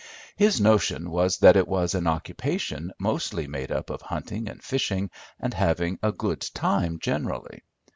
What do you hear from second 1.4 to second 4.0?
it was an occupation mostly made up